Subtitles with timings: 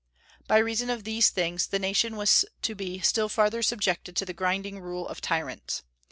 [0.47, 4.33] By reason of these things the nation was to be still farther subjected to the
[4.33, 5.83] grinding rule of tyrants.